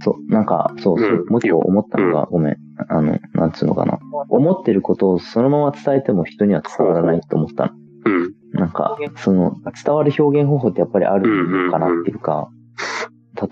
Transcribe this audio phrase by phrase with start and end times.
[0.00, 2.56] そう、なんか、そう、そううんもう一個思ったのが、ごめん。
[2.88, 3.98] あの、なんつうのかな。
[4.28, 7.72] 思ってることをそのまま伝えても人には伝わらないと思ったの。
[8.06, 8.34] うん。
[8.52, 11.28] なんか、その、伝わる表現方法ってやっぱりある
[11.66, 12.48] のかなっていうか、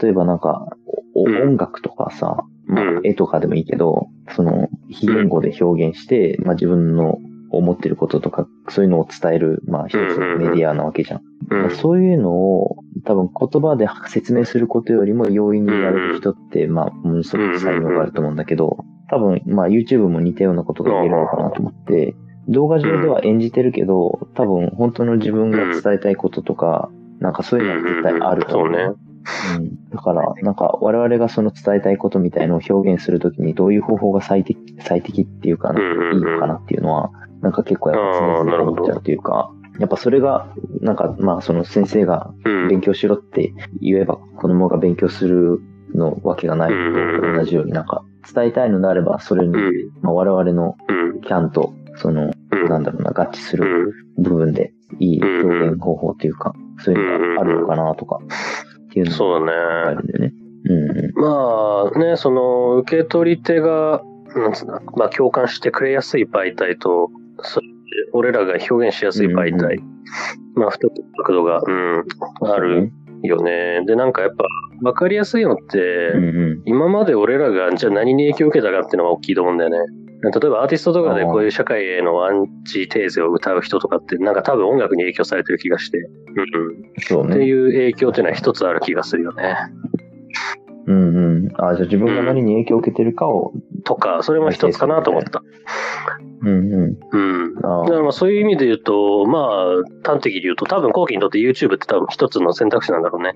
[0.00, 0.66] 例えばなんか、
[1.14, 7.18] 音楽とかさ、まあうん、絵とかでもいいけど、その、非言語で表現して、まあ自分の
[7.50, 11.22] 思ってることとか、そういうのを伝える、まあ一つのメディアなわけじゃん。
[11.70, 22.14] そういうのを、多分言葉で説明することよりも容易にやれる人って、まあ、ものすごく才能があると思うんだけど、多分、まあ YouTube も似たようなことが言えるのかなと思って、
[22.48, 28.72] 動画上では演じてるけど、多分本当の自分が伝えたいこととか、なんかそういうのは絶対あると思う。
[28.74, 28.94] そうね。
[29.58, 29.90] うん。
[29.90, 42.68] だから、なんか我々がその伝えたいことみたいのを表現するときにどういう方法が最適、最適っていうか、ないいのかなっていうのは、なんか結構やっぱ常々思っちゃうというか、やっぱそれが、なんかまあその先生がうん。
[42.68, 45.60] 勉強しろって言えば子供が勉強する
[45.94, 49.72] のわけがないのと同じようになんか伝えたいのであればそれに、うん。
[50.02, 51.20] まあ、我々のうん。
[51.22, 52.68] キャンとその、うん。
[52.68, 54.22] なんだろうな、合致すうるん。
[54.22, 59.40] 部分でいい表現方法というか、そういうのがあるのかなとか、っていうの。
[59.40, 60.32] があるんだよね。
[60.64, 61.12] うんうん。
[61.14, 64.02] まあね、その、受け取り手が、
[64.34, 67.10] なんつうの、まあ共感してくれやすい媒体と、
[67.40, 67.60] そ
[68.12, 69.98] 俺らが表現しやすい媒体、うん
[70.54, 72.04] まあ、二つ角度が、うん、
[72.50, 73.84] あるよね。
[73.86, 74.44] で、なんかやっぱ、
[74.82, 75.78] わかりやすいのって、
[76.14, 76.62] うんうん。
[76.66, 79.78] 今まで俺らが、じゃあ何に影響を受けたかっていうのが大きいと思うんだよね。
[80.20, 87.28] 例えばアーティストとかでこういう社会へのアンチテーゼを歌う人とかって、なんか多分音楽に影響されてる気がして、うんうん。
[87.28, 87.36] ね。
[87.36, 89.56] っていう影響っていうのは一つある気がするよね。
[90.86, 91.48] うんうん。
[91.54, 93.52] あじゃあ自分が何に影響を受けてるかを、
[93.88, 95.42] とか、それも一つかなと思った。
[96.42, 96.98] うんうん。
[97.10, 97.18] う
[97.54, 97.56] ん。
[97.64, 99.38] あだからまあそういう意味で言うと、ま
[100.04, 103.34] あ、端的に言うと、多分後期にとって YouTube って多分一つの選択肢なんだろうね。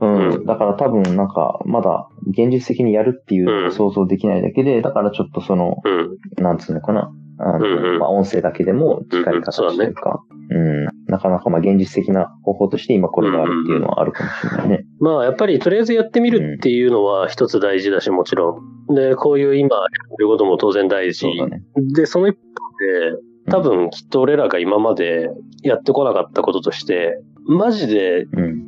[0.00, 0.28] うん。
[0.36, 6.42] うんだから多分なんか、まだ現実的にやるっていう想像できないだけで、だからちょっとその、うん。
[6.42, 7.12] なんつうのかな。
[7.38, 14.86] あの、うんうんまあ、音声だけでも近い形というか、うん、なかなかまあ現実的な方法として今これがあるっていうのはあるかもしれないね。
[15.00, 18.60] まあやっぱりとりあえずやってみるっていうのは一つ大事だし、もちろ
[18.90, 18.94] ん。
[18.94, 19.82] で、こういう今や
[20.18, 21.62] ることも当然大事ね。
[21.94, 25.30] で、その一方で、多分きっと俺らが今まで
[25.62, 28.64] やってこなかったこととして、マジでうん。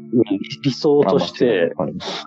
[0.63, 1.73] 理想として、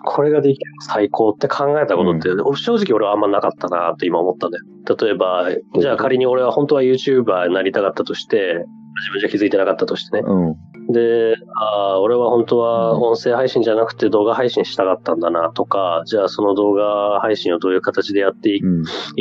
[0.04, 4.64] これができる最高って考えたことって、正直俺はあんまなかったなって今思ったんだよ。
[4.96, 5.48] 例えば、
[5.80, 8.64] じゃあ仮に俺は本当は YouTuber になりたかったとして、
[9.00, 10.22] 自分じゃ気づいてなかったとしてね。
[10.26, 10.92] うん。
[10.92, 18.60] で、あー俺は本当は音声配信じゃなくて動画配信したかったんだなとか、じゃあその動画配信をどういう形でやってい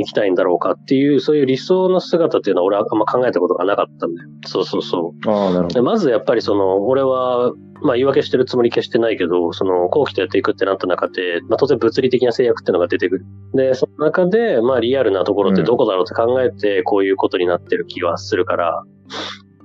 [0.06, 4.30] きたいんだろうかっていう、そういう理想の姿っていうのは俺はあんま考えたことがなかったんだよ。
[4.46, 5.30] そうそうそう。
[5.30, 5.68] ああ、なるほど。
[5.68, 13.26] でまずやっぱりその、俺は、まあ言い訳してるつもり決してないけど、その後期とやっていくってなった中で、まあ当然物理的な制約っていうのが出てくる。
[13.54, 18.84] で、その中で、まあリアルなところってどこだろうって考えて、こういうことになってる気はするから、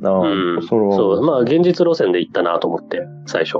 [0.02, 3.58] ああ、うんそれはそう、まあ現実路線で行ったなと思って、最初。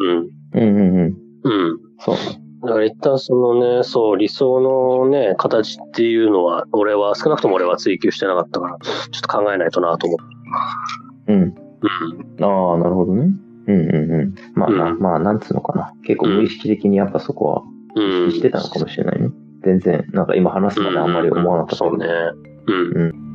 [0.00, 0.28] うん。
[0.54, 1.16] うんうんうん。
[1.42, 1.78] うん。
[1.98, 2.16] そう。
[2.62, 11.32] だから一旦そのね、そう、理想のね、形っていうのは、俺は、少なくとも俺は追求してなかったから、ちょっと考えないとなと思って。
[11.32, 11.42] うん。
[11.42, 12.44] うん。
[12.44, 13.30] ああ、なるほどね。
[13.68, 14.34] うんうんうん。
[14.54, 15.92] まあ、なうんまあ、なんつうのかな。
[16.04, 17.62] 結構無意識的にやっぱそこは
[17.94, 18.28] うん。
[18.28, 19.30] 意識してたのかもしれないね。
[19.62, 21.90] 全然、なんか今話すまであんまり思わなかったけど。
[21.90, 22.06] そうね。
[22.66, 23.02] うん。
[23.02, 23.27] うん。